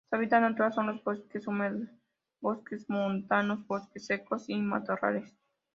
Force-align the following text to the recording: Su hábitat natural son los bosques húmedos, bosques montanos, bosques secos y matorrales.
Su 0.09 0.15
hábitat 0.15 0.41
natural 0.41 0.73
son 0.73 0.87
los 0.87 1.03
bosques 1.03 1.45
húmedos, 1.45 1.87
bosques 2.39 2.89
montanos, 2.89 3.67
bosques 3.67 4.03
secos 4.07 4.49
y 4.49 4.55
matorrales. 4.59 5.31